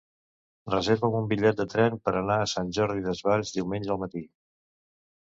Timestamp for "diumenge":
3.59-3.93